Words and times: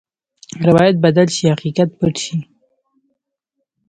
روایت 0.67 0.95
بدل 1.05 1.27
شي، 1.35 1.45
حقیقت 1.53 1.89
پټ 1.99 2.13
شي. 2.23 2.37